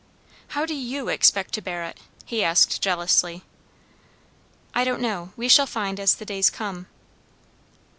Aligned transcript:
"How 0.57 0.65
do 0.65 0.73
you 0.73 1.09
expect 1.09 1.53
to 1.53 1.61
bear 1.61 1.83
it?" 1.83 1.99
he 2.25 2.43
asked 2.43 2.81
jealously. 2.81 3.43
"I 4.73 4.83
don't 4.83 4.99
know. 4.99 5.31
We 5.37 5.47
shall 5.47 5.67
find 5.67 5.99
as 5.99 6.15
the 6.15 6.25
days 6.25 6.49
come." 6.49 6.87